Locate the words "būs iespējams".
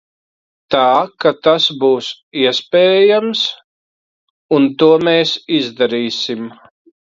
1.83-3.43